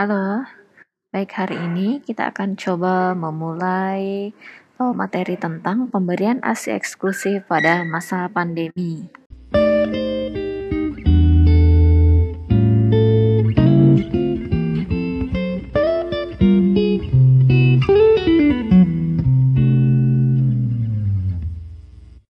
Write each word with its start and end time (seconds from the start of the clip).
Halo, 0.00 0.48
baik 1.12 1.28
hari 1.36 1.60
ini 1.60 2.00
kita 2.00 2.32
akan 2.32 2.56
coba 2.56 3.12
memulai 3.12 4.32
eh, 4.80 4.92
materi 4.96 5.36
tentang 5.36 5.92
pemberian 5.92 6.40
ASI 6.40 6.72
eksklusif 6.72 7.44
pada 7.44 7.84
masa 7.84 8.24
pandemi. 8.32 9.19